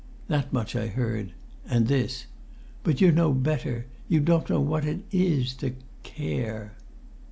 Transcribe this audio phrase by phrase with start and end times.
[0.29, 1.31] That much I heard,
[1.69, 2.25] and this:
[2.83, 3.85] "But you're no better!
[4.09, 6.73] You don't know what it is to care!"